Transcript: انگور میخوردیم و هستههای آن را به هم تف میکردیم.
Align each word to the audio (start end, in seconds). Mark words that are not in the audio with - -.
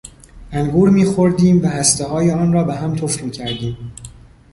انگور 0.51 0.89
میخوردیم 0.89 1.61
و 1.61 1.67
هستههای 1.67 2.31
آن 2.31 2.53
را 2.53 2.63
به 2.63 2.75
هم 2.75 2.95
تف 2.95 3.23
میکردیم. 3.23 3.93